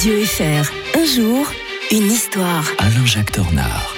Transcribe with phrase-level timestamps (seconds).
[0.00, 0.98] Radio FR.
[0.98, 1.46] Un jour,
[1.90, 2.64] une histoire.
[2.78, 3.94] Alain-Jacques Dornard.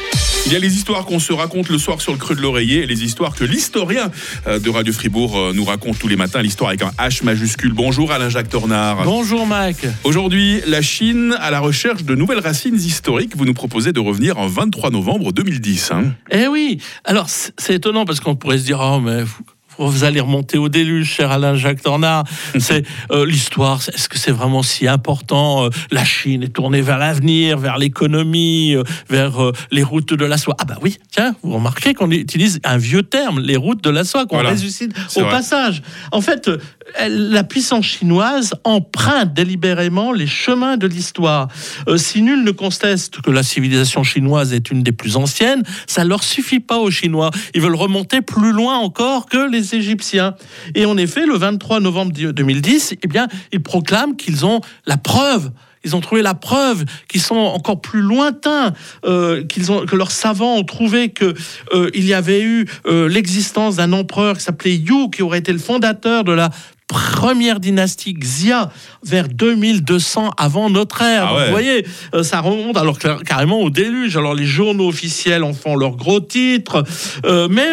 [0.46, 2.82] Il y a les histoires qu'on se raconte le soir sur le creux de l'oreiller
[2.82, 4.10] et les histoires que l'historien
[4.48, 6.42] euh, de Radio Fribourg euh, nous raconte tous les matins.
[6.42, 7.72] L'histoire avec un H majuscule.
[7.72, 9.04] Bonjour Alain-Jacques Tornard.
[9.04, 9.86] Bonjour Mike.
[10.02, 13.36] Aujourd'hui, la Chine à la recherche de nouvelles racines historiques.
[13.36, 15.92] Vous nous proposez de revenir en 23 novembre 2010.
[15.92, 16.14] Hein.
[16.32, 19.22] Eh oui, alors c'est étonnant parce qu'on pourrait se dire, oh mais
[19.78, 22.24] vous allez remonter au déluge, cher Alain Jacques Tornard.
[22.58, 23.80] C'est euh, l'histoire.
[23.88, 28.74] Est-ce que c'est vraiment si important euh, La Chine est tournée vers l'avenir, vers l'économie,
[28.74, 30.56] euh, vers les routes de la soie?
[30.58, 34.04] Ah bah oui, tiens, vous remarquez qu'on utilise un vieux terme, les routes de la
[34.04, 35.82] soie, qu'on ressuscite au passage.
[36.10, 36.50] En fait,
[37.08, 41.48] la puissance chinoise emprunte délibérément les chemins de l'histoire.
[41.96, 46.22] si nul ne conteste que la civilisation chinoise est une des plus anciennes, ça leur
[46.22, 47.30] suffit pas aux Chinois.
[47.54, 50.34] Ils veulent remonter plus loin encore que les Égyptiens.
[50.74, 55.50] Et en effet, le 23 novembre 2010, eh bien, ils proclament qu'ils ont la preuve
[55.84, 58.72] ils ont trouvé la preuve qu'ils sont encore plus lointains,
[59.04, 61.34] euh, qu'ils ont, que leurs savants ont trouvé que
[61.74, 65.52] euh, il y avait eu euh, l'existence d'un empereur qui s'appelait Yu, qui aurait été
[65.52, 66.50] le fondateur de la
[66.92, 68.70] première dynastie Xia
[69.02, 71.26] vers 2200 avant notre ère.
[71.26, 74.16] Ah Vous voyez, euh, ça remonte alors carrément au déluge.
[74.18, 76.84] Alors les journaux officiels en font leurs gros titres,
[77.24, 77.68] euh, mais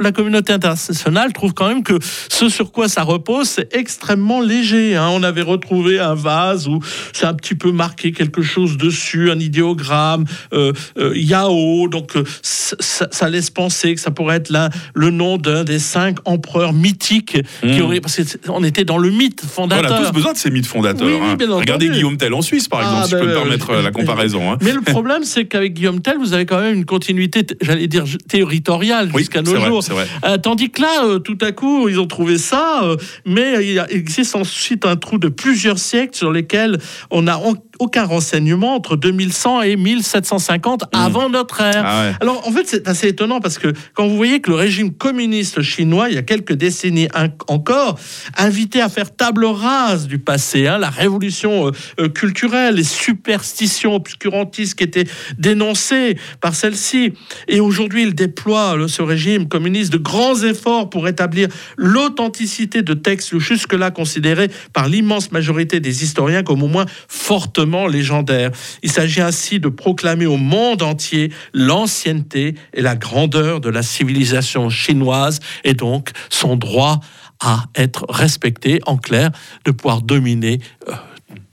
[0.00, 1.98] la communauté internationale trouve quand même que
[2.28, 4.96] ce sur quoi ça repose, c'est extrêmement léger.
[4.96, 5.08] Hein.
[5.12, 6.80] On avait retrouvé un vase où
[7.14, 10.72] c'est un petit peu marqué quelque chose dessus, un idéogramme, euh,
[11.14, 16.18] Yao, donc ça, laisse penser que ça pourrait être là le nom d'un des cinq
[16.26, 17.82] empereurs mythiques qui mmh.
[17.82, 19.90] aurait, parce que on était dans le mythe fondateur.
[19.90, 21.22] On a tous besoin de ces mythes fondateurs.
[21.22, 21.36] Hein.
[21.48, 23.82] Regardez Guillaume Tell en Suisse, par exemple, ah, si je peux me ben, permettre euh,
[23.82, 24.52] la comparaison.
[24.52, 24.58] Hein.
[24.62, 28.04] Mais le problème, c'est qu'avec Guillaume Tell, vous avez quand même une continuité, j'allais dire,
[28.28, 29.84] territoriale jusqu'à nos jours.
[30.24, 32.82] Euh, tandis que là, euh, tout à coup, ils ont trouvé ça,
[33.24, 36.78] mais il existe ensuite un trou de plusieurs siècles sur lesquels
[37.10, 37.38] on n'a
[37.78, 40.86] aucun renseignement entre 2100 et 1750 mmh.
[40.92, 41.82] avant notre ère.
[41.84, 44.92] Ah Alors en fait, c'est assez étonnant parce que quand vous voyez que le régime
[44.92, 47.08] communiste chinois, il y a quelques décennies
[47.48, 47.98] encore,
[48.36, 51.70] invité à faire table rase du passé, hein, la révolution euh,
[52.00, 55.06] euh, culturelle, les superstitions obscurantistes qui étaient
[55.38, 57.12] dénoncées par celle-ci.
[57.48, 63.38] Et aujourd'hui, il déploie, ce régime communiste, de grands efforts pour établir l'authenticité de textes
[63.38, 68.50] jusque-là considérés par l'immense majorité des historiens comme au moins fortement légendaires.
[68.82, 74.70] Il s'agit ainsi de proclamer au monde entier l'ancienneté et la grandeur de la civilisation
[74.70, 77.00] chinoise et donc son droit
[77.40, 79.30] à être respecté, en clair,
[79.64, 80.58] de pouvoir dominer.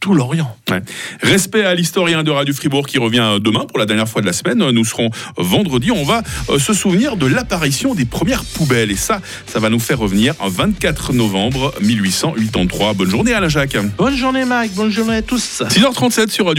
[0.03, 0.57] Euh, tout l'Orient.
[1.21, 4.33] Respect à l'historien de Radio Fribourg qui revient demain pour la dernière fois de la
[4.33, 4.57] semaine.
[4.57, 5.91] Nous serons vendredi.
[5.91, 8.91] On va euh, se souvenir de l'apparition des premières poubelles.
[8.91, 12.93] Et ça, ça va nous faire revenir en 24 novembre 1883.
[12.93, 13.77] Bonne journée Alain Jacques.
[13.97, 14.73] Bonne journée Mike.
[14.73, 15.61] Bonne journée à tous.
[15.61, 16.51] 6h37 sur Radio